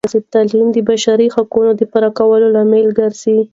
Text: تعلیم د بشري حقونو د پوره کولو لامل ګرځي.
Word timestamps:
تعلیم 0.33 0.67
د 0.73 0.77
بشري 0.89 1.27
حقونو 1.35 1.71
د 1.75 1.81
پوره 1.91 2.09
کولو 2.17 2.47
لامل 2.55 2.87
ګرځي. 2.97 3.37